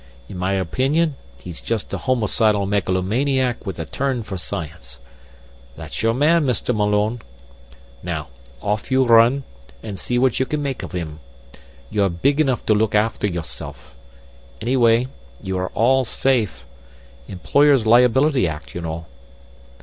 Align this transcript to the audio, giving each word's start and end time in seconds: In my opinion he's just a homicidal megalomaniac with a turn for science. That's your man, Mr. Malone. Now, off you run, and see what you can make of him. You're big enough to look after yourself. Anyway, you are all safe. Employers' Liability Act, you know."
In 0.27 0.35
my 0.35 0.53
opinion 0.53 1.13
he's 1.41 1.61
just 1.61 1.93
a 1.93 1.99
homicidal 1.99 2.65
megalomaniac 2.65 3.67
with 3.67 3.77
a 3.77 3.85
turn 3.85 4.23
for 4.23 4.35
science. 4.35 4.99
That's 5.75 6.01
your 6.01 6.15
man, 6.15 6.43
Mr. 6.43 6.75
Malone. 6.75 7.21
Now, 8.01 8.29
off 8.63 8.89
you 8.89 9.05
run, 9.05 9.43
and 9.83 9.99
see 9.99 10.17
what 10.17 10.39
you 10.39 10.47
can 10.47 10.63
make 10.63 10.81
of 10.81 10.93
him. 10.93 11.19
You're 11.91 12.09
big 12.09 12.41
enough 12.41 12.65
to 12.65 12.73
look 12.73 12.95
after 12.95 13.27
yourself. 13.27 13.93
Anyway, 14.59 15.05
you 15.39 15.55
are 15.59 15.69
all 15.75 16.03
safe. 16.03 16.65
Employers' 17.27 17.85
Liability 17.85 18.47
Act, 18.47 18.73
you 18.73 18.81
know." 18.81 19.05